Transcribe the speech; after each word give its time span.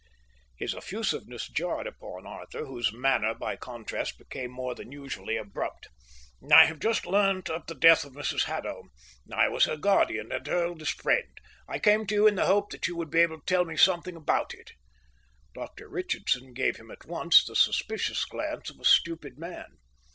His 0.55 0.73
effusiveness 0.73 1.47
jarred 1.47 1.85
upon 1.85 2.25
Arthur, 2.25 2.65
whose 2.65 2.91
manner 2.91 3.35
by 3.35 3.55
contrast 3.55 4.17
became 4.17 4.49
more 4.49 4.73
than 4.73 4.91
usually 4.91 5.37
abrupt. 5.37 5.89
"I 6.51 6.65
have 6.65 6.79
just 6.79 7.05
learnt 7.05 7.51
of 7.51 7.67
the 7.67 7.75
death 7.75 8.03
of 8.03 8.13
Mrs 8.13 8.45
Haddo. 8.45 8.85
I 9.31 9.47
was 9.47 9.65
her 9.65 9.77
guardian 9.77 10.31
and 10.31 10.47
her 10.47 10.63
oldest 10.65 10.99
friend. 10.99 11.39
I 11.67 11.77
came 11.77 12.07
to 12.07 12.15
you 12.15 12.25
in 12.25 12.33
the 12.33 12.47
hope 12.47 12.71
that 12.71 12.87
you 12.87 12.95
would 12.95 13.11
be 13.11 13.19
able 13.19 13.41
to 13.41 13.45
tell 13.45 13.63
me 13.63 13.77
something 13.77 14.15
about 14.15 14.55
it." 14.55 14.71
Dr 15.53 15.87
Richardson 15.87 16.55
gave 16.55 16.77
him 16.77 16.89
at 16.89 17.05
once, 17.05 17.45
the 17.45 17.55
suspicious 17.55 18.25
glance 18.25 18.71
of 18.71 18.79
a 18.79 18.83
stupid 18.85 19.37
man. 19.37 19.77